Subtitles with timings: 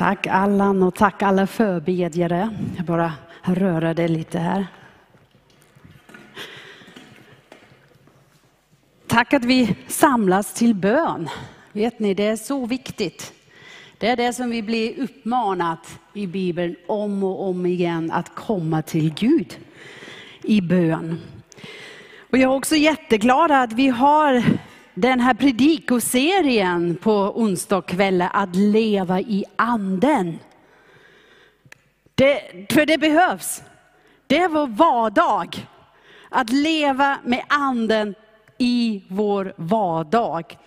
[0.00, 2.50] Tack Allan och tack alla förbedjare.
[2.76, 4.66] Jag bara röra det lite här.
[9.06, 11.28] Tack att vi samlas till bön.
[11.72, 13.32] Vet ni, det är så viktigt.
[13.98, 18.82] Det är det som vi blir uppmanat i Bibeln om och om igen, att komma
[18.82, 19.58] till Gud
[20.42, 21.20] i bön.
[22.30, 24.42] Och jag är också jätteglad att vi har
[24.94, 30.38] den här predikoserien på onsdagskvällar, att leva i anden.
[32.14, 32.40] Det,
[32.72, 33.62] för det behövs.
[34.26, 35.66] Det är vår vardag.
[36.28, 38.14] Att leva med anden
[38.58, 40.58] i vår vardag.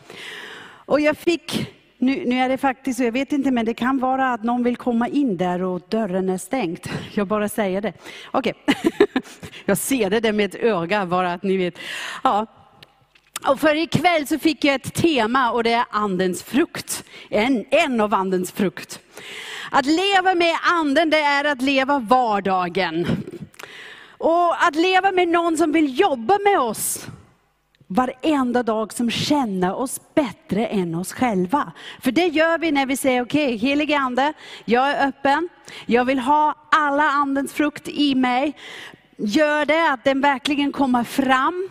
[0.86, 4.34] Och jag fick, nu, nu är det faktiskt jag vet inte, men det kan vara
[4.34, 6.90] att någon vill komma in där och dörren är stängt.
[7.14, 7.94] Jag bara säger det.
[8.32, 9.02] Okej, okay.
[9.66, 11.78] jag ser det där med ett öga, bara att ni vet.
[12.24, 12.48] Ja.
[13.48, 17.04] Och för ikväll så fick jag ett tema och det är andens frukt.
[17.30, 19.00] En, en av andens frukt.
[19.72, 23.08] Att leva med anden, det är att leva vardagen.
[24.18, 27.08] Och att leva med någon som vill jobba med oss
[27.88, 31.72] varenda dag som känner oss bättre än oss själva.
[32.02, 34.34] För det gör vi när vi säger, okej, okay, helige ande,
[34.66, 35.50] jag är öppen,
[35.86, 38.58] jag vill ha alla andens frukt i mig.
[39.18, 41.70] Gör det att den verkligen kommer fram.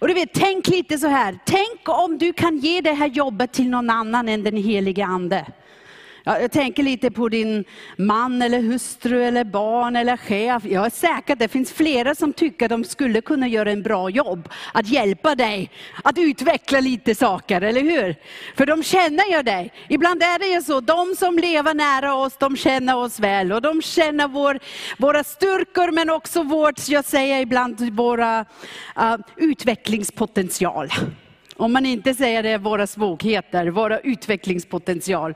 [0.00, 3.52] Och du vet, tänk lite så här, tänk om du kan ge det här jobbet
[3.52, 5.46] till någon annan än den helige ande.
[6.24, 7.64] Ja, jag tänker lite på din
[7.96, 10.64] man eller hustru eller barn eller chef.
[10.64, 13.82] Jag är säker att det finns flera som tycker att de skulle kunna göra en
[13.82, 14.48] bra jobb.
[14.74, 15.70] Att hjälpa dig
[16.04, 18.16] att utveckla lite saker, eller hur?
[18.56, 19.72] För de känner ju dig.
[19.88, 23.52] Ibland är det ju så, de som lever nära oss, de känner oss väl.
[23.52, 24.58] Och de känner vår,
[24.98, 28.40] våra styrkor men också vårt, jag säger ibland, våra
[28.98, 30.88] uh, utvecklingspotential.
[31.60, 35.34] Om man inte säger det, våra svagheter, våra utvecklingspotential.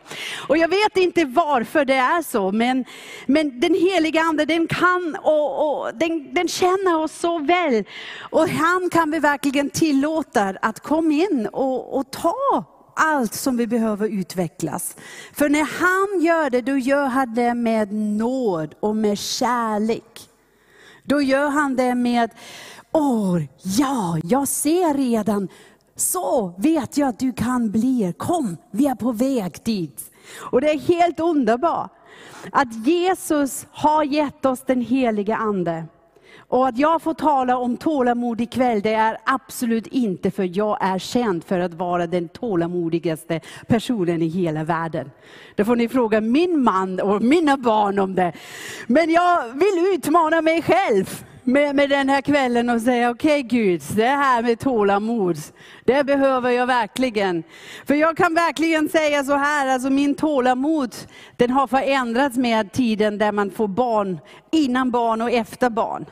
[0.49, 2.85] Och jag vet inte varför det är så, men,
[3.27, 7.85] men den heliga Ande den kan och, och den, den, känner oss så väl.
[8.19, 12.65] Och han kan vi verkligen tillåta att komma in och, och ta
[12.97, 14.97] allt som vi behöver utvecklas.
[15.33, 20.29] För när han gör det, då gör han det med nåd och med kärlek.
[21.03, 22.31] Då gör han det med,
[22.93, 25.49] åh ja, jag ser redan
[25.97, 28.15] så vet jag att du kan bli.
[28.19, 30.11] Kom, vi är på väg dit.
[30.39, 31.91] Och det är helt underbart
[32.53, 35.85] att Jesus har gett oss den helige Ande.
[36.49, 40.99] Och att jag får tala om tålamod ikväll, det är absolut inte för jag är
[40.99, 45.11] känd för att vara den tålamodigaste personen i hela världen.
[45.55, 48.33] Det får ni fråga min man och mina barn om det.
[48.87, 53.59] Men jag vill utmana mig själv med, med den här kvällen och säga, okej okay,
[53.59, 55.37] Gud, det här med tålamod,
[55.85, 57.43] det behöver jag verkligen.
[57.87, 60.95] För jag kan verkligen säga så här, alltså min tålamod,
[61.37, 64.19] den har förändrats med tiden där man får barn,
[64.53, 66.07] innan barn och efter barn.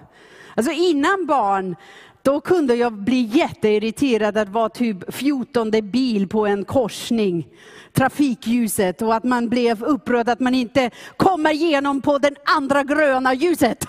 [0.54, 1.76] Alltså innan barn,
[2.22, 7.46] då kunde jag bli jätteirriterad att vara typ 14 bil på en korsning.
[7.92, 13.34] Trafikljuset och att man blev upprörd att man inte kommer igenom på den andra gröna
[13.34, 13.86] ljuset.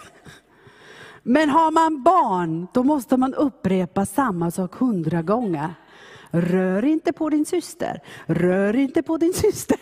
[1.24, 5.74] Men har man barn, då måste man upprepa samma sak hundra gånger.
[6.36, 9.78] Rör inte på din syster, rör inte på din syster.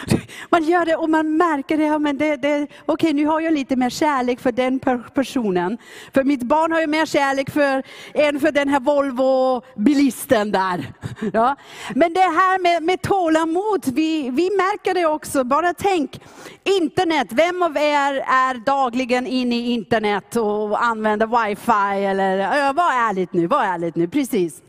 [0.50, 3.52] Man gör det och man märker det, men det, det okej okay, nu har jag
[3.52, 4.80] lite mer kärlek för den
[5.14, 5.78] personen.
[6.14, 7.82] För mitt barn har ju mer kärlek för,
[8.14, 10.92] än för den här Volvo-bilisten där.
[11.32, 11.56] Ja.
[11.94, 15.44] Men det här med, med tålamod, vi, vi märker det också.
[15.44, 16.20] Bara tänk,
[16.64, 22.04] internet, vem av er är dagligen inne i internet och använder wifi?
[22.04, 24.62] Eller, ja, var ärligt nu, var ärligt nu, precis.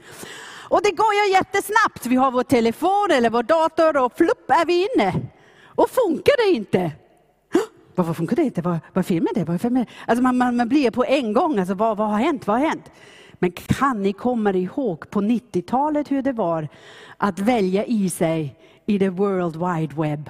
[0.74, 2.06] Och det går ju jättesnabbt.
[2.06, 5.14] Vi har vår telefon eller vår dator och flupp är vi inne.
[5.66, 6.92] Och funkar det inte?
[7.96, 8.62] Varför funkar det inte?
[8.62, 9.44] Vad, vad filmen det?
[9.44, 9.86] Vad filmen?
[10.06, 12.48] Alltså man, man, man, blir på en gång, alltså, vad, vad har hänt?
[12.48, 12.92] Vad har hänt?
[13.34, 16.68] Men kan ni komma ihåg på 90-talet hur det var
[17.18, 18.56] att välja i sig
[18.86, 20.30] i the world wide web?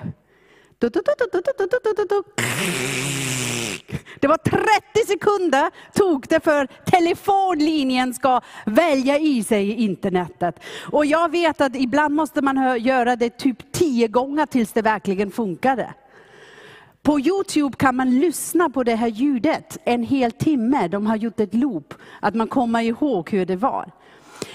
[4.19, 10.59] Det var 30 sekunder tog det för telefonlinjen ska välja i sig internetet.
[10.91, 15.31] Och jag vet att ibland måste man göra det typ 10 gånger tills det verkligen
[15.31, 15.93] funkade.
[17.01, 20.87] På Youtube kan man lyssna på det här ljudet en hel timme.
[20.87, 23.91] De har gjort ett loop, att man kommer ihåg hur det var.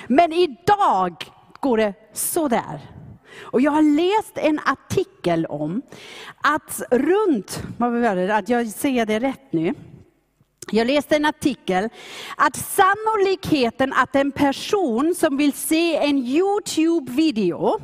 [0.07, 1.25] Men idag
[1.61, 2.81] går det sådär.
[3.43, 5.82] Och jag har läst en artikel om
[6.40, 7.62] att runt,
[8.31, 9.75] att jag säger det rätt nu,
[10.73, 11.88] jag läste en artikel
[12.37, 17.81] att sannolikheten att en person som vill se en Youtube-video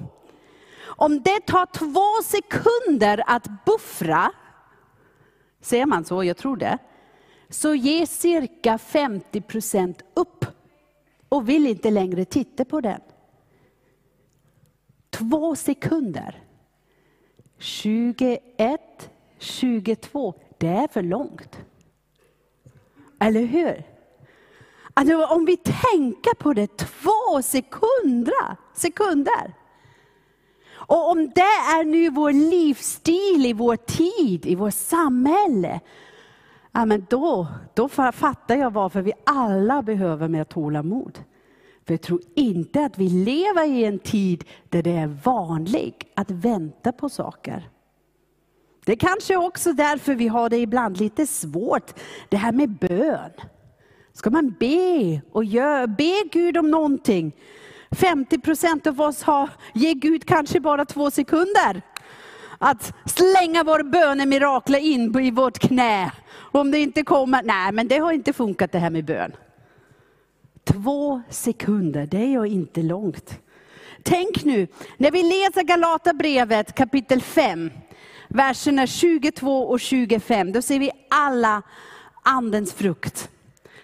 [0.97, 4.33] Om det tar två sekunder att buffra,
[5.61, 6.25] ser man så?
[6.25, 6.79] Jag tror det.
[7.49, 10.47] Så ger cirka 50 procent upp
[11.29, 13.01] och vill inte längre titta på den.
[15.15, 16.43] Två sekunder.
[17.59, 18.41] 21,
[19.39, 21.59] 22, det är för långt.
[23.21, 23.85] Eller hur?
[24.95, 29.55] Alltså, om vi tänker på det, två sekunder, sekunder.
[30.73, 35.81] Och om det är nu vår livsstil i vår tid, i vårt samhälle,
[36.73, 41.19] ja, men då, då fattar jag varför vi alla behöver mer tålamod.
[41.87, 46.31] För jag tror inte att vi lever i en tid där det är vanligt att
[46.31, 47.69] vänta på saker.
[48.85, 51.95] Det är kanske också därför vi har det ibland lite svårt,
[52.29, 53.31] det här med bön.
[54.13, 57.33] Ska man be och gör, be Gud om någonting.
[57.91, 61.83] 50 procent av oss har, ger Gud kanske bara två sekunder.
[62.59, 66.13] Att slänga vår bönemirakel in i vårt knä.
[66.37, 69.33] Om det inte kommer, nej men det har inte funkat det här med bön.
[70.65, 73.41] Två sekunder, det är ju inte långt.
[74.03, 74.67] Tänk nu,
[74.97, 77.71] när vi läser Galaterbrevet kapitel 5,
[78.29, 81.63] verserna 22 och 25, då ser vi alla
[82.23, 83.31] andens frukt.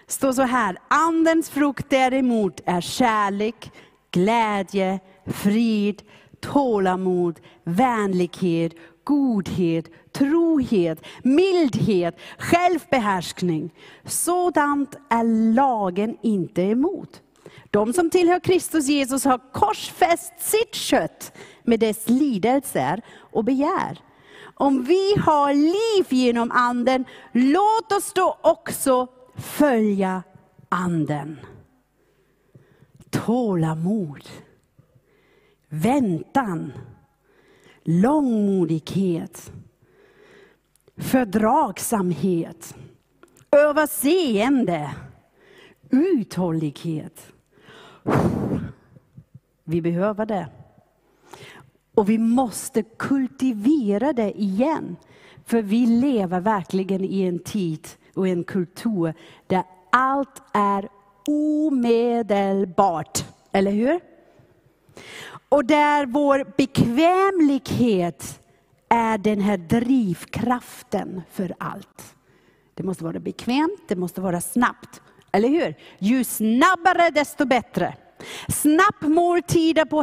[0.05, 3.71] Det står så här, andens frukt däremot är kärlek,
[4.11, 6.01] glädje, frid,
[6.39, 8.73] tålamod, vänlighet,
[9.03, 13.73] godhet, trohet, mildhet, självbehärskning.
[14.05, 17.21] Sådant är lagen inte emot.
[17.71, 23.99] De som tillhör Kristus Jesus har korsfäst sitt kött med dess lidelser och begär.
[24.53, 30.23] Om vi har liv genom anden, låt oss då också följa
[30.69, 31.39] anden.
[33.09, 34.29] Tålamod,
[35.69, 36.73] väntan,
[37.83, 39.51] långmodighet,
[40.97, 42.75] fördragsamhet,
[43.51, 44.91] överseende,
[45.89, 47.33] uthållighet.
[49.63, 50.47] Vi behöver det.
[51.95, 54.95] Och vi måste kultivera det igen.
[55.45, 59.13] För vi lever verkligen i en tid och en kultur
[59.47, 60.89] där allt är
[61.27, 63.25] omedelbart.
[63.51, 63.99] Eller hur?
[65.49, 68.40] Och där vår bekvämlighet
[68.91, 72.15] är den här drivkraften för allt.
[72.73, 75.01] Det måste vara bekvämt, det måste vara snabbt.
[75.31, 75.75] Eller hur?
[75.99, 77.95] Ju snabbare desto bättre.
[78.49, 80.01] Snabbmåltider på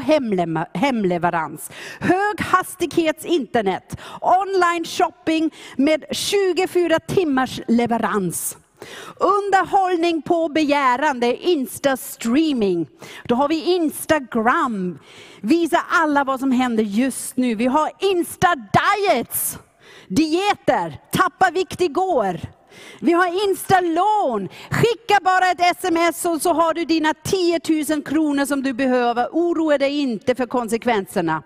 [0.75, 1.71] hemleverans,
[2.01, 8.57] höghastighets internet, online shopping med 24 timmars leverans.
[9.17, 12.87] Underhållning på begäran, det är Insta-streaming.
[13.25, 14.99] Då har vi Instagram,
[15.41, 17.55] Visa alla vad som händer just nu.
[17.55, 19.59] Vi har Insta-diets,
[20.09, 22.41] dieter, tappa vikt igår.
[23.01, 24.49] Vi har Instalån.
[24.71, 27.61] Skicka bara ett sms och så har du dina 10
[27.91, 29.29] 000 kronor som du behöver.
[29.33, 31.43] Oroa dig inte för konsekvenserna.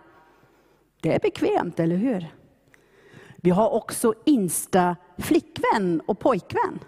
[1.00, 2.26] Det är bekvämt, eller hur?
[3.37, 6.78] Vi har också Insta flickvän och pojkvän.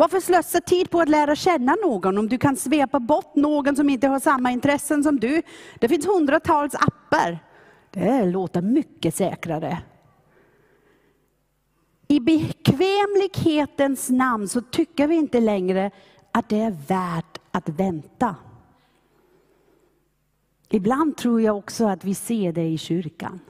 [0.00, 3.90] Varför slösa tid på att lära känna någon om du kan svepa bort någon som
[3.90, 5.42] inte har samma intressen som du?
[5.78, 7.38] Det finns hundratals appar.
[7.90, 9.82] Det låter mycket säkrare.
[12.08, 15.90] I bekvämlighetens namn så tycker vi inte längre
[16.32, 18.36] att det är värt att vänta.
[20.68, 23.40] Ibland tror jag också att vi ser det i kyrkan.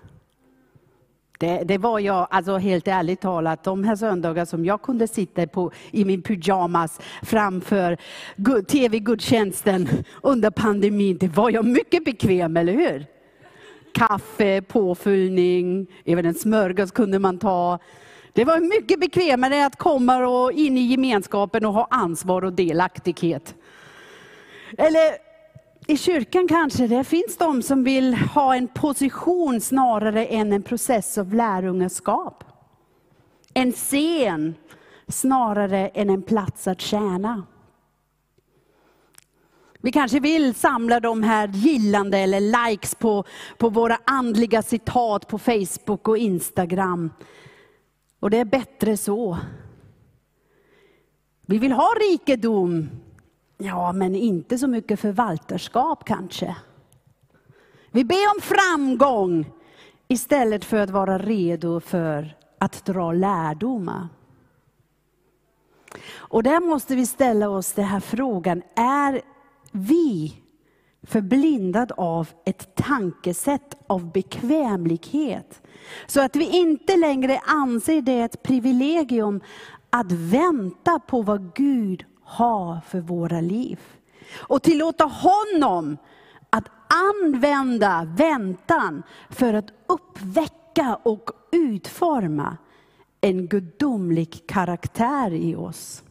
[1.40, 5.46] Det, det, var jag, alltså helt ärligt talat, de här söndagar som jag kunde sitta
[5.46, 7.96] på, i min pyjamas framför
[8.62, 9.88] tv-gudstjänsten
[10.22, 13.06] under pandemin, det var jag mycket bekväm, eller hur?
[13.92, 17.78] Kaffe, påfyllning, även en smörgås kunde man ta.
[18.32, 23.54] Det var mycket bekvämare att komma och in i gemenskapen och ha ansvar och delaktighet.
[24.78, 25.29] Eller
[25.90, 31.18] i kyrkan kanske det finns de som vill ha en position snarare än en process
[31.18, 32.44] av lärjungaskap.
[33.54, 34.54] En scen
[35.08, 37.46] snarare än en plats att tjäna.
[39.80, 43.24] Vi kanske vill samla de här gillande eller likes på,
[43.58, 47.10] på våra andliga citat på Facebook och Instagram.
[48.20, 49.38] Och det är bättre så.
[51.46, 52.88] Vi vill ha rikedom,
[53.62, 56.56] Ja, men inte så mycket förvaltarskap kanske.
[57.90, 59.52] Vi ber om framgång
[60.08, 64.08] istället för att vara redo för att dra lärdomar.
[66.12, 69.22] Och där måste vi ställa oss den här frågan, är
[69.72, 70.36] vi
[71.02, 75.62] förblindad av ett tankesätt av bekvämlighet.
[76.06, 79.40] Så att vi inte längre anser det ett privilegium
[79.90, 82.04] att vänta på vad Gud
[82.38, 83.80] ha för våra liv.
[84.36, 85.96] Och tillåta honom
[86.50, 92.56] att använda väntan för att uppväcka och utforma
[93.20, 96.04] en gudomlig karaktär i oss.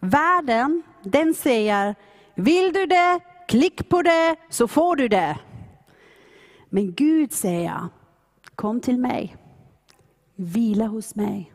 [0.00, 1.94] Världen, den säger,
[2.34, 5.38] vill du det, klick på det, så får du det.
[6.68, 7.88] Men Gud säger,
[8.54, 9.36] kom till mig,
[10.36, 11.52] vila hos mig,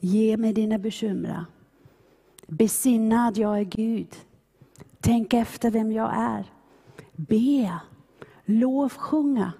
[0.00, 1.44] ge mig dina bekymmer.
[2.46, 4.16] Besinna att jag är Gud.
[5.00, 6.52] Tänk efter vem jag är.
[7.12, 7.80] Be,
[8.44, 9.52] lovsjunga.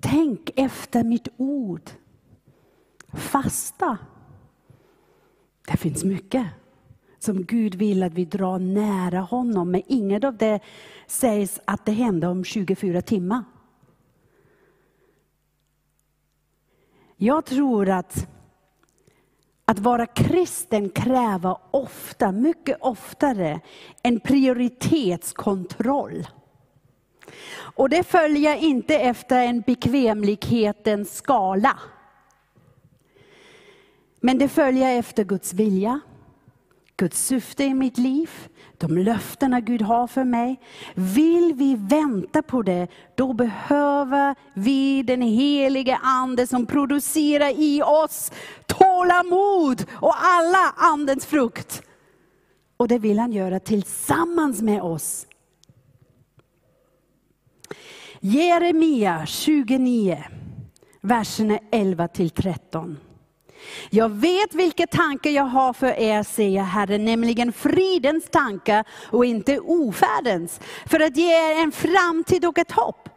[0.00, 1.90] Tänk efter mitt ord.
[3.12, 3.98] Fasta.
[5.66, 6.46] Det finns mycket
[7.18, 9.70] som Gud vill att vi drar nära honom.
[9.70, 10.60] Men inget av det
[11.06, 13.44] sägs att det händer om 24 timmar.
[17.16, 18.28] Jag tror att
[19.70, 23.60] att vara kristen kräver ofta, mycket oftare,
[24.02, 26.26] en prioritetskontroll.
[27.52, 31.78] Och det följer inte efter en bekvämlighetens skala.
[34.20, 36.00] Men det följer efter Guds vilja,
[37.00, 38.30] Guds syfte i mitt liv,
[38.78, 40.60] de löftena Gud har för mig.
[40.94, 48.32] Vill vi vänta på det, då behöver vi den helige Ande som producerar i oss
[48.66, 51.82] tålamod och alla Andens frukt.
[52.76, 55.26] Och det vill han göra tillsammans med oss.
[58.20, 60.24] Jeremia 29,
[61.00, 62.98] verserna 11 till 13.
[63.90, 69.60] Jag vet vilka tankar jag har för er, säger Herren, nämligen fridens tankar och inte
[69.60, 73.08] ofärdens, för att ge er en framtid och ett hopp.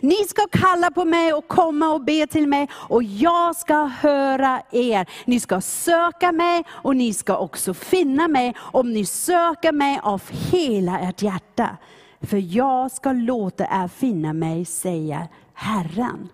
[0.00, 4.62] Ni ska kalla på mig och komma och be till mig och jag ska höra
[4.72, 5.06] er.
[5.24, 10.22] Ni ska söka mig och ni ska också finna mig om ni söker mig av
[10.30, 11.76] hela ert hjärta.
[12.20, 16.28] För jag ska låta er finna mig, säger Herren.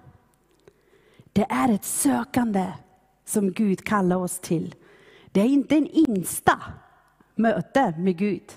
[1.33, 2.67] Det är ett sökande
[3.29, 4.75] som Gud kallar oss till.
[5.33, 6.63] Det är inte en insta
[7.35, 8.53] möte med Gud.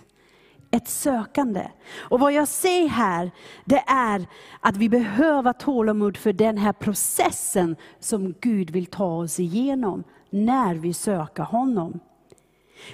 [0.72, 1.68] Ett sökande.
[1.98, 3.32] Och vad jag ser här,
[3.66, 4.26] det är
[4.60, 10.76] att vi behöver tålamod för den här processen som Gud vill ta oss igenom när
[10.76, 12.00] vi söker honom.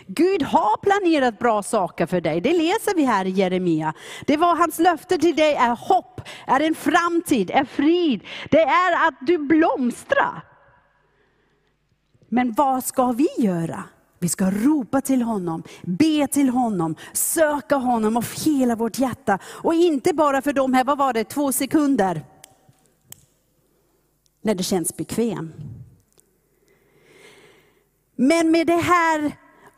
[0.08, 3.94] Gud har planerat bra saker för dig, det läser vi här i Jeremia.
[4.26, 8.22] Det var hans löfte till dig är hopp, är en framtid, är frid.
[8.52, 10.47] Det är att du blomstrar.
[12.30, 13.84] Men vad ska vi göra?
[14.20, 19.40] Vi ska ropa till honom, be till honom, söka honom av hela vårt hjärta.
[19.46, 22.22] Och inte bara för de här, vad var det, två sekunder.
[24.42, 25.56] När det känns bekvämt.
[28.16, 29.32] Men med det här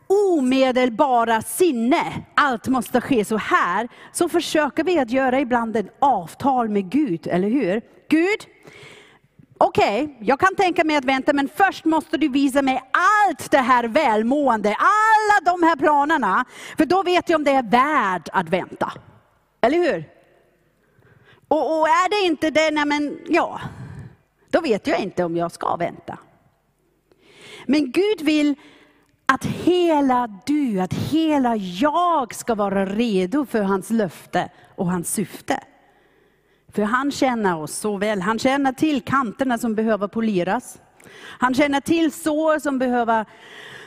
[0.07, 6.69] omedelbara sinne, allt måste ske så här, så försöker vi att göra ibland ett avtal
[6.69, 7.81] med Gud, eller hur?
[8.09, 8.39] Gud,
[9.59, 13.51] okej, okay, jag kan tänka mig att vänta, men först måste du visa mig allt
[13.51, 16.45] det här välmående, alla de här planerna.
[16.77, 18.91] För då vet jag om det är värt att vänta.
[19.61, 20.09] Eller hur?
[21.47, 23.61] Och, och är det inte det, nej men ja,
[24.49, 26.17] då vet jag inte om jag ska vänta.
[27.65, 28.55] Men Gud vill
[29.25, 35.63] att hela du, att hela jag ska vara redo för hans löfte och hans syfte.
[36.73, 38.21] För han känner oss så väl.
[38.21, 40.77] Han känner till kanterna som behöver poleras.
[41.39, 43.25] Han känner till sår som behöver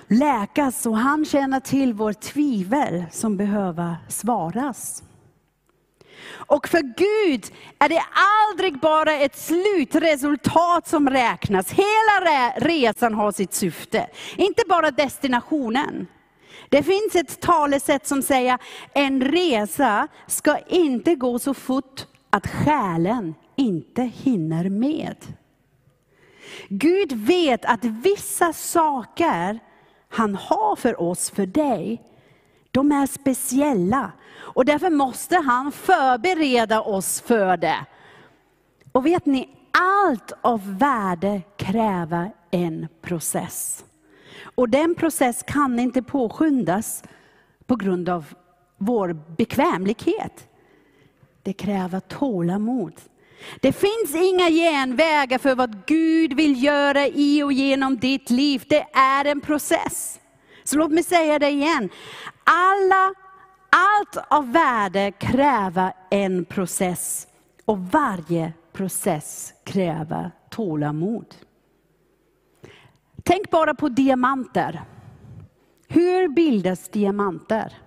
[0.09, 5.03] läkas och han känner till vår tvivel som behöver svaras.
[6.31, 8.03] Och för Gud är det
[8.51, 11.71] aldrig bara ett slutresultat som räknas.
[11.71, 16.07] Hela resan har sitt syfte, inte bara destinationen.
[16.69, 18.59] Det finns ett talesätt som säger,
[18.95, 25.17] en resa ska inte gå så fort att själen inte hinner med.
[26.69, 29.61] Gud vet att vissa saker
[30.09, 32.03] han har för oss, för dig,
[32.71, 34.13] de är speciella.
[34.35, 37.87] Och därför måste han förbereda oss för det.
[38.93, 43.85] Och vet ni, allt av värde kräver en process.
[44.55, 47.05] Och den process kan inte påskyndas
[47.67, 48.35] på grund av
[48.79, 50.49] vår bekvämlighet.
[51.43, 52.93] Det kräver tålamod.
[53.61, 58.65] Det finns inga genvägar för vad Gud vill göra i och genom ditt liv.
[58.69, 60.21] Det är en process.
[60.65, 61.89] Så låt mig säga det igen.
[62.45, 63.15] Alla
[63.75, 67.27] Allt av värde kräver en process
[67.65, 71.35] och varje process kräver tålamod.
[73.23, 74.83] Tänk bara på diamanter.
[75.89, 77.82] Hur bildas diamanter?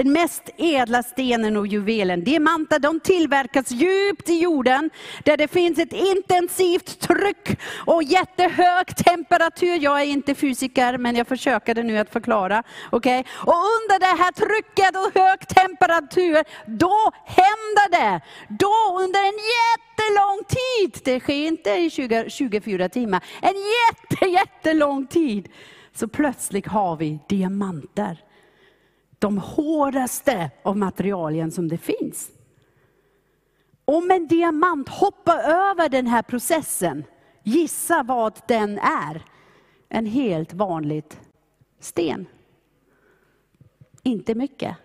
[0.00, 2.24] Den mest ädla stenen och juvelen.
[2.24, 4.90] Diamanter de tillverkas djupt i jorden,
[5.24, 9.78] där det finns ett intensivt tryck och jättehög temperatur.
[9.82, 12.62] Jag är inte fysiker, men jag försöker nu att förklara.
[12.92, 13.24] Okay?
[13.30, 18.20] Och under det här trycket och hög temperatur, då händer det.
[18.48, 25.06] Då under en jättelång tid, det sker inte i 20, 24 timmar, en jätte, jättelång
[25.06, 25.48] tid,
[25.94, 28.29] så plötsligt har vi diamanter
[29.20, 32.30] de hårdaste av materialen som det finns.
[33.84, 37.04] Om en diamant hoppar över den här processen,
[37.42, 39.24] gissa vad den är?
[39.88, 41.04] En helt vanlig
[41.80, 42.26] sten.
[44.02, 44.76] Inte mycket.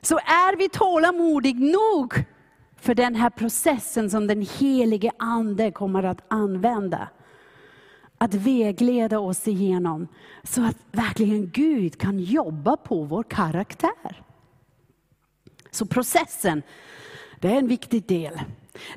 [0.00, 2.24] Så är vi tålamodig nog
[2.76, 7.08] för den här processen som den helige Ande kommer att använda,
[8.18, 10.08] att vägleda oss igenom
[10.42, 14.22] så att verkligen Gud kan jobba på vår karaktär.
[15.70, 16.62] Så processen,
[17.40, 18.40] det är en viktig del.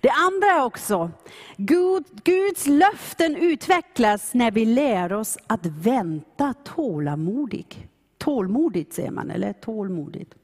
[0.02, 1.12] Det andra är också,
[1.58, 7.78] Gud, Guds löften utvecklas när vi lär oss att vänta tålamodigt.
[8.18, 10.36] Tålmodigt säger man, eller tålmodigt.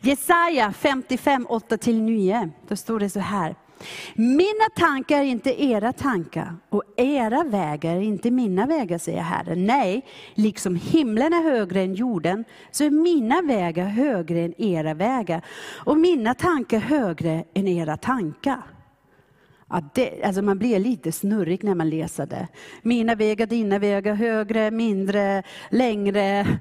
[0.00, 3.56] Jesaja 55, 8-9, då står det så här.
[4.14, 9.66] Mina tankar är inte era tankar och era vägar är inte mina vägar, säger Herren.
[9.66, 15.44] Nej, liksom himlen är högre än jorden, så är mina vägar högre än era vägar
[15.84, 18.62] och mina tankar högre än era tankar.
[19.70, 22.48] Ja, det, alltså man blir lite snurrig när man läser det.
[22.82, 26.46] Mina vägar, dina vägar, högre, mindre, längre.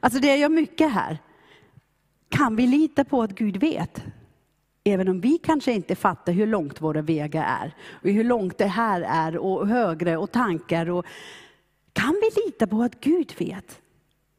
[0.00, 1.18] Alltså det är mycket här.
[2.28, 4.02] Kan vi lita på att Gud vet?
[4.88, 8.66] Även om vi kanske inte fattar hur långt våra vägar är, och hur långt det
[8.66, 10.90] här är, och högre, och tankar.
[10.90, 11.06] Och...
[11.92, 13.80] Kan vi lita på att Gud vet?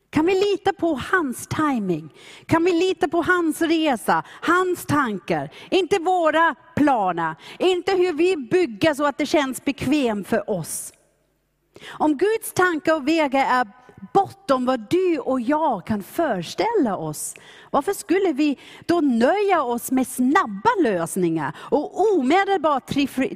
[0.10, 2.14] Kan vi lita på hans timing?
[2.46, 5.50] Kan vi lita på hans resa, hans tankar?
[5.72, 10.94] Inte våra planer, inte hur vi bygger så att det känns bekvämt för oss.
[11.88, 13.68] Om Guds tankar och vägar är
[14.14, 17.36] bortom vad du och jag kan föreställa oss.
[17.72, 22.88] Varför skulle vi då nöja oss med snabba lösningar och omedelbart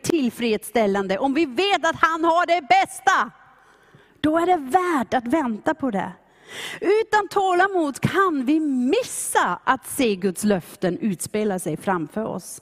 [0.03, 3.31] tillfredsställande om vi vet att han har det bästa?
[4.21, 6.11] Då är det värt att vänta på det.
[6.81, 12.61] Utan tålamod kan vi missa att se Guds löften utspela sig framför oss.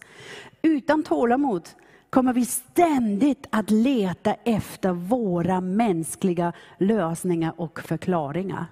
[0.62, 1.70] Utan tålamod
[2.12, 8.66] kommer vi ständigt att leta efter våra mänskliga lösningar och förklaringar.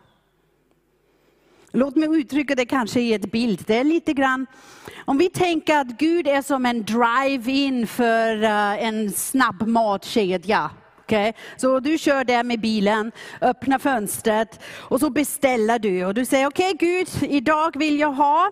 [1.72, 3.64] Låt mig uttrycka det kanske i ett bild.
[3.68, 4.46] Det är lite grann,
[5.06, 10.72] om vi tänker att Gud är som en drive-in för eh, en en snabbmatkedja.
[11.10, 11.34] Okay?
[11.58, 16.06] Så du kör där med bilen, öppnar fönstret och så beställer du.
[16.06, 18.52] Och du säger, okej okay, Gud, idag vill jag ha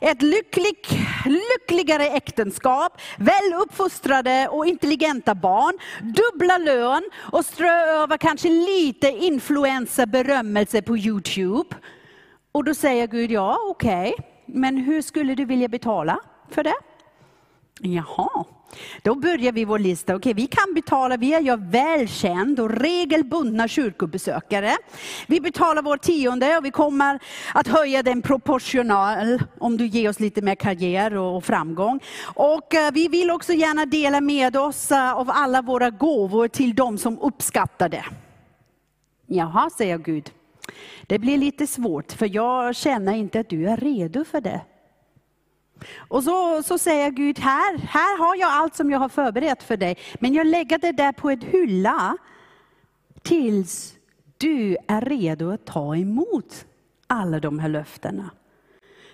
[0.00, 0.76] ett lycklig,
[1.24, 10.06] lyckligare äktenskap, väl uppfostrade och intelligenta barn, dubbla lön och strö över kanske lite influensa,
[10.06, 11.76] berömmelse på Youtube.
[12.52, 16.18] Och då säger Gud, ja okej, okay, men hur skulle du vilja betala
[16.50, 16.74] för det?
[17.80, 18.44] Jaha,
[19.02, 20.16] då börjar vi vår lista.
[20.16, 24.76] Okej, vi kan betala, vi är ju välkänd och regelbundna kyrkobesökare.
[25.26, 27.18] Vi betalar vår tionde och vi kommer
[27.54, 32.00] att höja den proportional om du ger oss lite mer karriär och framgång.
[32.34, 36.74] Och eh, vi vill också gärna dela med oss eh, av alla våra gåvor till
[36.74, 38.04] de som uppskattar det.
[39.26, 40.30] Jaha, säger Gud.
[41.06, 44.60] Det blir lite svårt för jag känner inte att du är redo för det.
[45.96, 49.76] Och så, så säger Gud, här, här har jag allt som jag har förberett för
[49.76, 52.16] dig, men jag lägger det där på en hylla
[53.22, 53.94] tills
[54.38, 56.66] du är redo att ta emot
[57.06, 58.30] alla de här löftena.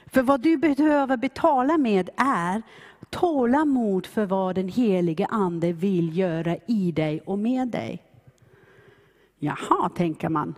[0.07, 2.63] För vad du behöver betala med är
[3.11, 8.03] tålamod för vad den helige Ande vill göra i dig och med dig.
[9.39, 10.55] Jaha, tänker man.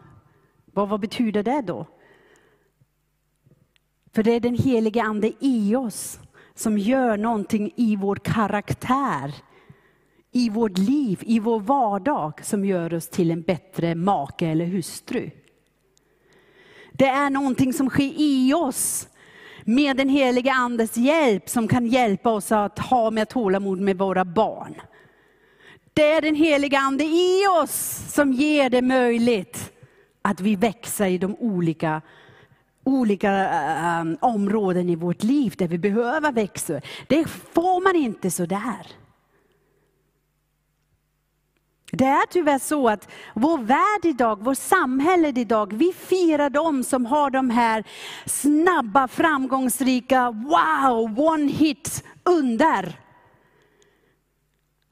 [0.64, 1.86] Vad, vad betyder det då?
[4.14, 6.18] För det är den helige Ande i oss
[6.54, 9.34] som gör någonting i vår karaktär,
[10.32, 15.30] i vårt liv, i vår vardag som gör oss till en bättre make eller hustru.
[16.92, 19.08] Det är någonting som sker i oss
[19.64, 24.24] med den helige Andes hjälp som kan hjälpa oss att ha mer tålamod med våra
[24.24, 24.74] barn.
[25.94, 29.72] Det är den helige Ande i oss som ger det möjligt
[30.22, 32.02] att vi växer i de olika
[32.84, 33.50] olika
[34.00, 36.80] um, områden i vårt liv där vi behöver växa.
[37.06, 38.86] Det får man inte så där.
[41.96, 47.06] Det är tyvärr så att vår värld idag, vårt samhälle idag, vi firar de som
[47.06, 47.84] har de här
[48.26, 53.03] snabba, framgångsrika, wow, one hit, under.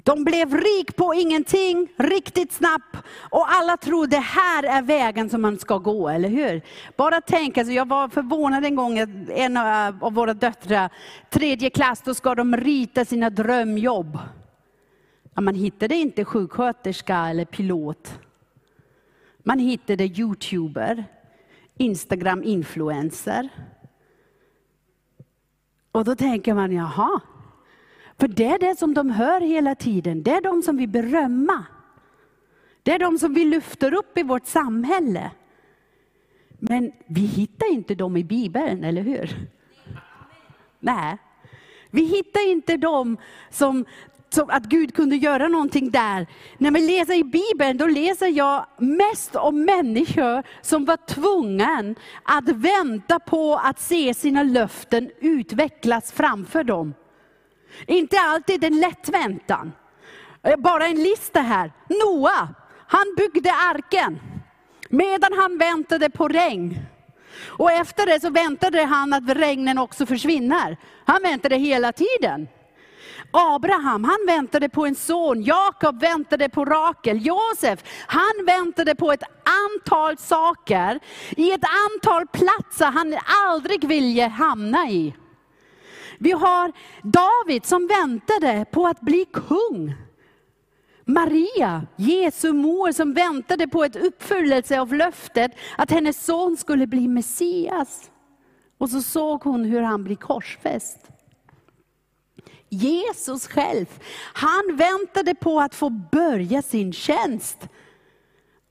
[0.05, 2.97] De blev rik på ingenting, riktigt snabbt.
[3.31, 6.63] Och alla tror det här är vägen som man ska gå, eller hur?
[6.97, 10.91] Bara tänk, alltså jag var förvånad en gång, en eh, av våra döttrar,
[11.31, 14.19] tredje klass, då ska de rita sina drömjobb.
[15.35, 18.19] Ja, man hittade inte sjuksköterska eller pilot.
[19.39, 21.05] Man hittade youtuber,
[21.79, 23.49] Instagram-influencer.
[25.93, 27.21] Och då tänker man, jaha,
[28.19, 30.23] för det är det som de hör hela tiden.
[30.23, 31.65] Det är de som vi berömma.
[32.83, 35.31] Det är de som vi lyfter upp i vårt samhälle.
[36.59, 39.31] Men vi hittar inte dem i Bibeln, eller hur?
[40.81, 41.19] Nej.
[41.91, 43.17] Vi hittar inte dem
[43.51, 43.85] som,
[44.29, 46.27] som att Gud kunde göra någonting där.
[46.59, 52.49] När vi läser i Bibeln, då läser jag mest om människor som var tvungna att
[52.49, 56.95] vänta på att se sina löften utvecklas framför dem.
[57.87, 59.73] Inte alltid en lätt väntan.
[60.43, 61.73] Eh, bara en lista här.
[61.89, 62.49] Noa,
[62.87, 64.21] han byggde arken
[64.89, 66.79] medan han väntade på regn.
[67.47, 70.77] Och efter det så väntade han att regnen också försvinner.
[71.05, 72.49] Han väntade hela tiden.
[73.31, 75.43] Abraham, han väntade på en son.
[75.43, 77.27] Jakob väntade på Rakel.
[77.27, 79.23] Josef, han väntade på ett
[79.65, 81.01] antal saker,
[81.37, 85.15] i ett antal platser han aldrig ville hamna i.
[86.23, 89.95] Vi har David som väntade på att bli kung.
[91.05, 97.09] Maria, Jesu mor, som väntade på ett uppfyllelse av löftet att hennes son skulle bli
[97.09, 98.11] Messias.
[98.79, 100.99] Och så såg hon hur han blev korsfäst.
[102.69, 103.87] Jesus själv,
[104.35, 107.69] han väntade på att få börja sin tjänst.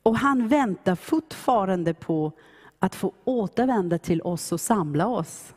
[0.04, 2.32] Och han väntar fortfarande på
[2.80, 5.54] att få återvända till oss och samla oss.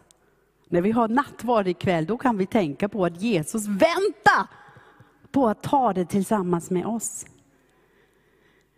[0.74, 4.46] När vi har nattvard ikväll, då kan vi tänka på att Jesus väntar
[5.32, 7.26] på att ta det tillsammans med oss.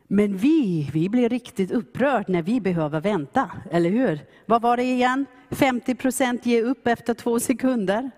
[0.06, 4.20] Men vi, vi blir riktigt upprörda när vi behöver vänta, eller hur?
[4.46, 5.26] Vad var det igen?
[5.50, 8.10] 50 procent ger upp efter två sekunder.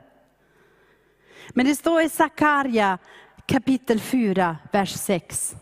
[1.49, 2.99] Men det står i Sakarja
[3.47, 5.57] kapitel 4, vers 6.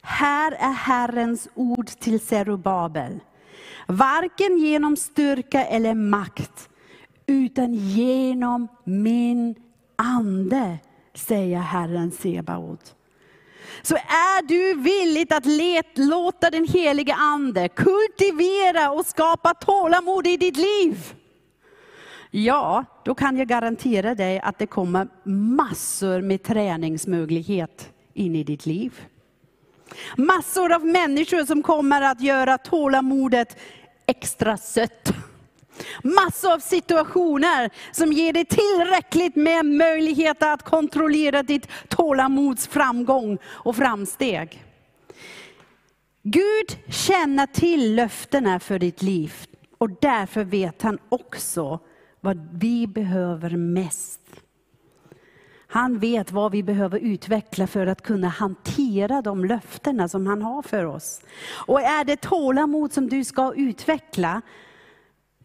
[0.00, 3.20] Här är Herrens ord till Zerubabel.
[3.86, 6.67] Varken genom styrka eller makt,
[7.28, 9.54] utan genom min
[9.96, 10.78] ande,
[11.14, 12.94] säger Herren Sebaot.
[13.82, 20.36] Så är du villig att let, låta den helige Ande kultivera och skapa tålamod i
[20.36, 21.14] ditt liv,
[22.30, 25.08] ja, då kan jag garantera dig att det kommer
[25.56, 29.00] massor med träningsmöjlighet in i ditt liv.
[30.16, 33.56] Massor av människor som kommer att göra tålamodet
[34.06, 35.12] extra sött.
[36.02, 43.76] Massor av situationer som ger dig tillräckligt med möjligheter att kontrollera ditt tålamods framgång och
[43.76, 44.64] framsteg.
[46.22, 49.34] Gud känner till löftena för ditt liv
[49.78, 51.80] och därför vet han också
[52.20, 54.20] vad vi behöver mest.
[55.70, 60.62] Han vet vad vi behöver utveckla för att kunna hantera de löftena som han har
[60.62, 61.20] för oss.
[61.66, 64.42] Och är det tålamod som du ska utveckla,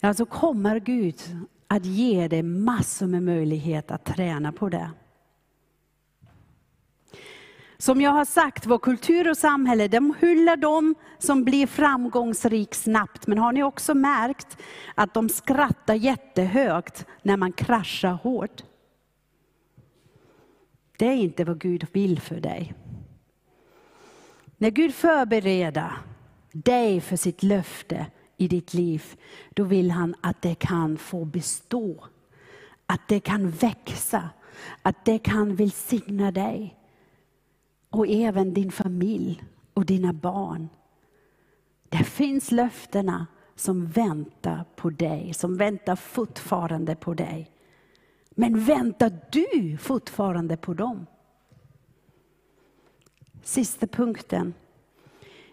[0.04, 1.16] ja, så kommer Gud
[1.68, 4.92] att ge dig massor med möjlighet att träna på det.
[7.78, 13.28] Som jag har sagt, vår kultur och samhälle, de hyllar de som blir framgångsrik snabbt.
[13.28, 14.58] Men har ni också märkt
[14.96, 18.63] att de skrattar jättehögt när man kraschar hårt?
[20.98, 22.74] Det är inte vad Gud vill för dig.
[24.58, 25.92] När Gud förbereder
[26.52, 28.06] dig för sitt löfte
[28.44, 29.04] i ditt liv,
[29.50, 32.06] då vill han att det kan få bestå.
[32.86, 34.30] Att det kan växa,
[34.82, 36.78] att det kan välsigna dig
[37.90, 40.70] och även din familj och dina barn.
[41.90, 47.52] Det finns löftena som väntar på dig, som väntar fortfarande på dig.
[48.30, 51.06] Men väntar du fortfarande på dem?
[53.44, 54.54] Sista punkten.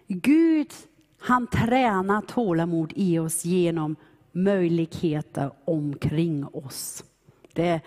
[0.07, 0.72] Gud
[1.20, 3.96] han tränar tålamod i oss genom
[4.33, 7.04] möjligheter omkring oss.
[7.52, 7.80] Det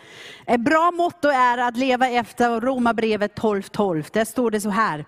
[0.46, 3.70] ett bra motto är att leva efter Romarbrevet 12.12.
[3.72, 4.04] 12.
[4.14, 5.06] Där står det så här.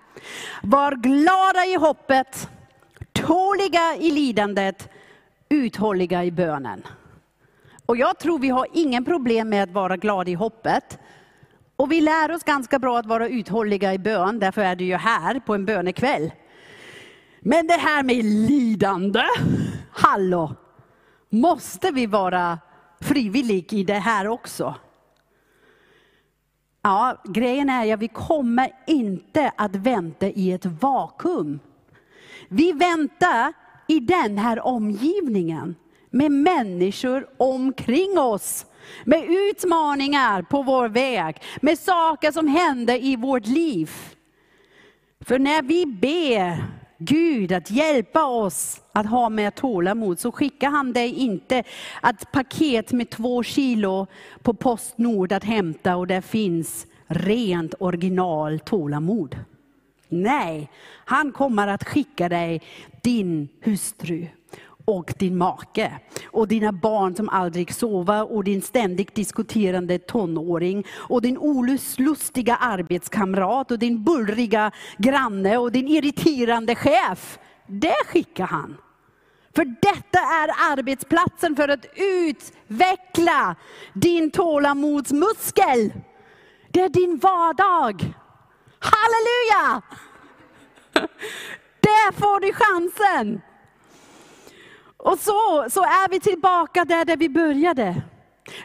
[0.62, 2.48] Var glada i hoppet,
[3.12, 4.88] tåliga i lidandet,
[5.48, 6.82] uthålliga i bönen.
[7.86, 10.98] Och jag tror vi har ingen problem med att vara glada i hoppet.
[11.76, 14.96] Och vi lär oss ganska bra att vara uthålliga i bön, därför är du ju
[14.96, 16.30] här på en bönekväll.
[17.48, 19.22] Men det här med lidande,
[19.90, 20.54] hallå!
[21.30, 22.58] Måste vi vara
[23.00, 24.74] frivilliga i det här också?
[26.82, 31.60] Ja, grejen är att vi kommer inte att vänta i ett vakuum.
[32.48, 33.52] Vi väntar
[33.88, 35.74] i den här omgivningen
[36.10, 38.66] med människor omkring oss.
[39.04, 43.90] Med utmaningar på vår väg, med saker som händer i vårt liv.
[45.20, 50.92] För när vi ber Gud att hjälpa oss att ha mer tålamod, så skickar han
[50.92, 51.58] dig inte
[52.02, 54.06] ett paket med två kilo
[54.42, 59.38] på Postnord att hämta och där finns rent original tålamod.
[60.08, 60.70] Nej,
[61.04, 62.62] han kommer att skicka dig
[63.02, 64.26] din hustru
[64.86, 65.92] och din make.
[66.26, 70.86] Och dina barn som aldrig sover och din ständigt diskuterande tonåring.
[70.96, 77.38] Och din olustiga arbetskamrat och din bullriga granne och din irriterande chef.
[77.66, 78.76] Det skickar han.
[79.54, 83.56] För detta är arbetsplatsen för att utveckla
[83.92, 85.92] din tålamodsmuskel.
[86.70, 88.14] Det är din vardag.
[88.78, 89.82] Halleluja!
[91.80, 93.40] Där får du chansen.
[95.06, 98.02] Och så, så är vi tillbaka där, där vi började.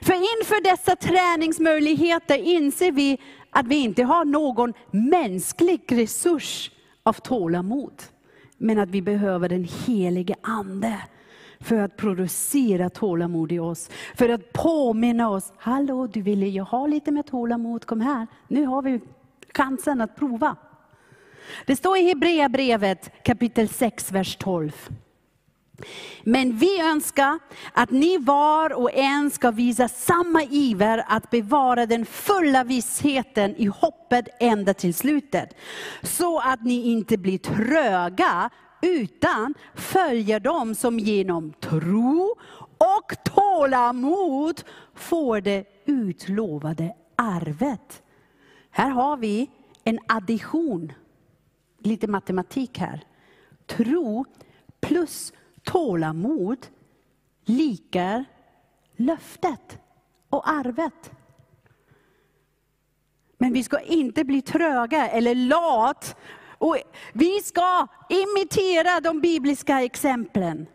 [0.02, 6.72] För inför dessa träningsmöjligheter inser vi att vi inte har någon mänsklig resurs
[7.04, 8.04] av tålamod.
[8.58, 11.02] Men att vi behöver den helige Ande
[11.60, 13.90] för att producera tålamod i oss.
[14.16, 18.28] För att påminna oss, hallå du ville ju ha lite mer tålamod, kom här.
[18.48, 19.00] Nu har vi
[19.54, 20.56] chansen att prova.
[21.66, 24.90] Det står i Hebreerbrevet kapitel 6, vers 12.
[26.24, 27.40] Men vi önskar
[27.74, 33.66] att ni var och en ska visa samma iver att bevara den fulla vissheten i
[33.66, 35.56] hoppet ända till slutet.
[36.04, 38.50] Så att ni inte blir tröga,
[38.82, 42.36] utan följer dem som genom tro
[42.78, 44.62] och tålamod
[44.96, 48.02] får det utlovade arvet.
[48.72, 49.50] Här har vi
[49.84, 50.94] en addition,
[51.80, 53.04] lite matematik här.
[53.68, 54.26] Tro
[54.82, 56.68] plus tålamod
[57.46, 58.26] likar
[58.96, 59.80] löftet
[60.30, 61.12] och arvet.
[63.38, 66.16] Men vi ska inte bli tröga eller lat.
[66.58, 66.78] Och
[67.14, 70.68] vi ska imitera de bibliska exemplen.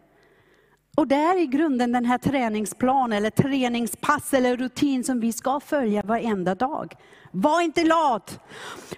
[0.97, 5.61] Och det är i grunden den här träningsplan eller träningspass eller rutin som vi ska
[5.61, 6.95] följa varenda dag.
[7.31, 8.41] Var inte lat.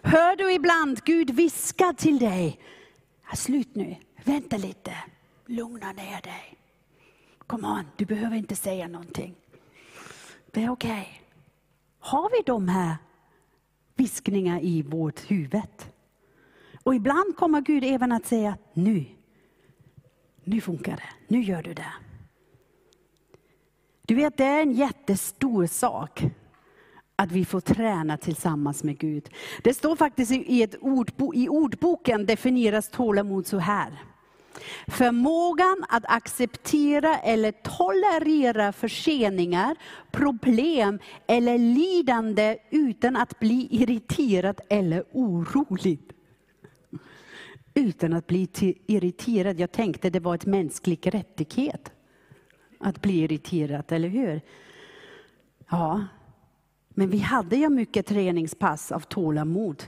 [0.02, 2.60] Hör du ibland Gud viska till dig,
[3.34, 4.92] slut nu, vänta lite,
[5.48, 6.56] lugna ner dig.
[7.38, 9.34] Kom on, du behöver inte säga någonting.
[10.50, 10.90] Det är okej.
[10.90, 11.06] Okay.
[11.98, 12.96] Har vi de här
[13.94, 15.92] viskningar i vårt huvud?
[16.82, 19.04] Och ibland kommer Gud även att säga, nu,
[20.44, 21.92] nu funkar det, nu gör du det.
[24.02, 26.24] Du vet, det är en jättestor sak
[27.16, 29.28] att vi får träna tillsammans med Gud.
[29.62, 33.98] Det står faktiskt i, ett ordbo, i ordboken definieras tålamod så här.
[34.86, 39.76] Förmågan att acceptera eller tolerera förseningar,
[40.10, 46.00] problem eller lidande utan att bli irriterad eller orolig.
[47.74, 48.48] Utan att bli
[48.86, 49.60] irriterad.
[49.60, 51.92] Jag tänkte det var ett mänsklig rättighet
[52.80, 54.40] att bli irriterad, eller hur?
[55.70, 56.04] Ja,
[56.88, 59.84] men vi hade ju mycket träningspass av tålamod.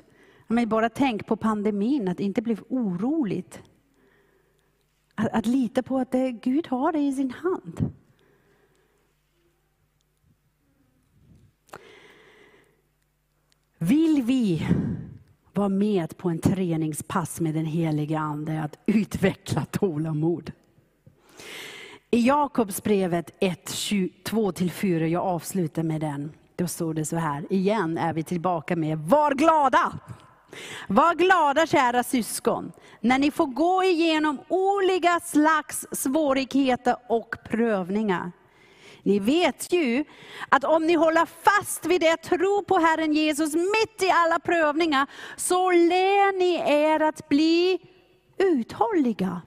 [0.46, 3.62] Men bara tänk på pandemin, att inte bli oroligt.
[5.20, 7.92] Att, att lita på att det, Gud har det i sin hand.
[13.78, 14.68] Vill vi
[15.52, 20.52] vara med på en träningspass med den helige Ande, att utveckla tålamod.
[22.10, 26.32] I Jakobsbrevet 1, 2-4, jag avslutar med den.
[26.56, 29.98] Då står det så här, igen är vi tillbaka med, var glada!
[30.88, 38.32] Var glada kära syskon, när ni får gå igenom olika slags svårigheter och prövningar.
[39.02, 40.04] Ni vet ju
[40.48, 45.06] att om ni håller fast vid er tro på Herren Jesus mitt i alla prövningar,
[45.36, 47.78] så lär ni er att bli
[48.38, 49.42] uthålliga.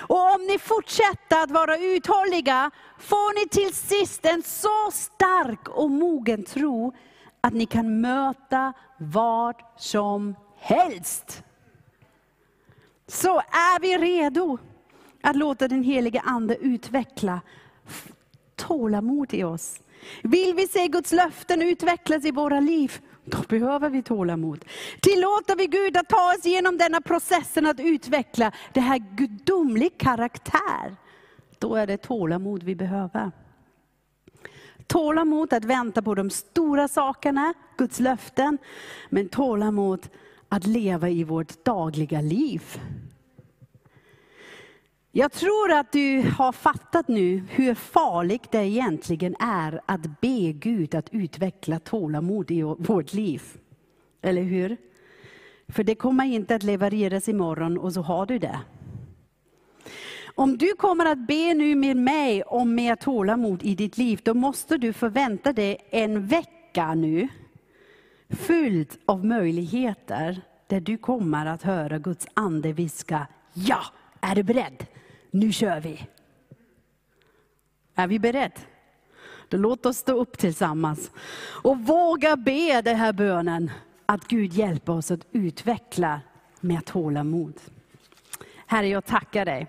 [0.00, 5.90] Och om ni fortsätter att vara uthålliga, får ni till sist en så stark och
[5.90, 6.92] mogen tro,
[7.40, 11.42] att ni kan möta vad som helst.
[13.06, 14.58] Så är vi redo
[15.22, 17.40] att låta den heliga Ande utveckla
[18.56, 19.80] tålamod i oss.
[20.22, 24.64] Vill vi se Guds löften utvecklas i våra liv, då behöver vi tålamod.
[25.00, 30.96] Tillåter vi Gud att ta oss igenom denna processen att utveckla det här gudomlig karaktär,
[31.58, 33.30] då är det tålamod vi behöver.
[34.86, 38.58] Tålamod att vänta på de stora sakerna, Guds löften,
[39.08, 40.08] men tålamod
[40.54, 42.62] att leva i vårt dagliga liv.
[45.12, 50.94] Jag tror att du har fattat nu hur farligt det egentligen är att be Gud
[50.94, 53.42] att utveckla tålamod i vårt liv.
[54.22, 54.76] Eller hur?
[55.68, 58.60] För det kommer inte att levereras imorgon och så har du det.
[60.34, 64.34] Om du kommer att be nu med mig om mer tålamod i ditt liv, då
[64.34, 67.28] måste du förvänta dig en vecka nu,
[68.34, 73.80] fylld av möjligheter, där du kommer att höra Guds ande viska, ja,
[74.20, 74.86] är du beredd?
[75.30, 76.06] Nu kör vi.
[77.94, 78.60] Är vi beredda?
[79.48, 81.10] Då låt oss stå upp tillsammans
[81.62, 83.70] och våga be den här bönen,
[84.06, 86.20] att Gud hjälper oss att utveckla
[86.60, 87.60] med tålamod.
[88.66, 89.66] Herre, jag tackar dig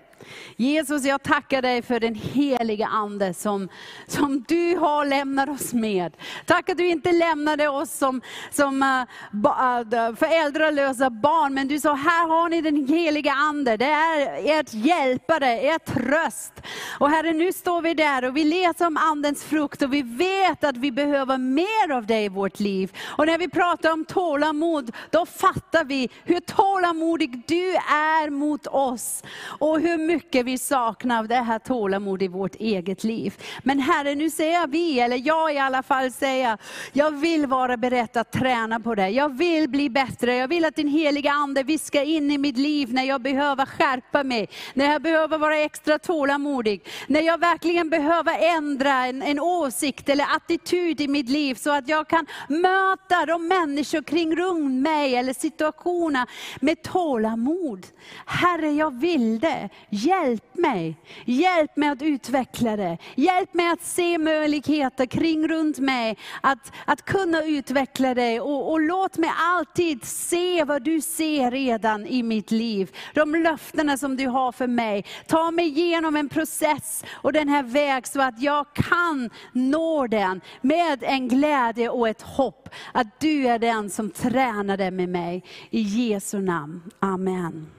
[0.56, 3.68] Jesus, jag tackar dig för den heliga Ande som,
[4.06, 6.16] som du har lämnat oss med.
[6.46, 11.94] Tack att du inte lämnade oss som, som eh, eh, föräldralösa barn, men du sa,
[11.94, 13.76] här har ni den heliga Ande.
[13.76, 16.52] Det är ert hjälpare, ert tröst.
[16.98, 20.64] Och Herre, nu står vi där och vi läser om Andens frukt och vi vet
[20.64, 22.96] att vi behöver mer av dig i vårt liv.
[23.04, 29.22] Och när vi pratar om tålamod, då fattar vi hur tålamodig du är mot oss.
[29.58, 33.34] Och hur mycket vi saknar av det här tålamod i vårt eget liv.
[33.62, 36.58] Men Herre, nu säger vi, eller jag i alla fall säger,
[36.92, 39.08] jag vill vara beredd att träna på det.
[39.08, 40.36] Jag vill bli bättre.
[40.36, 44.24] Jag vill att din heliga Ande viskar in i mitt liv när jag behöver skärpa
[44.24, 50.08] mig, när jag behöver vara extra tålamodig, när jag verkligen behöver ändra en, en åsikt
[50.08, 55.16] eller attityd i mitt liv, så att jag kan möta de människor kring runt mig,
[55.16, 56.26] eller situationer
[56.60, 57.86] med tålamod.
[58.26, 59.68] Herre, jag vill det.
[60.06, 60.96] Hjälp mig.
[61.24, 62.98] Hjälp mig att utveckla det.
[63.14, 68.40] Hjälp mig att se möjligheter kring runt mig, att, att kunna utveckla det.
[68.40, 72.96] Och, och låt mig alltid se vad du ser redan i mitt liv.
[73.14, 75.04] De löftena som du har för mig.
[75.26, 80.40] Ta mig igenom en process och den här väg så att jag kan nå den
[80.60, 82.68] med en glädje och ett hopp.
[82.92, 85.44] Att du är den som tränar med mig.
[85.70, 86.82] I Jesu namn.
[87.00, 87.75] Amen.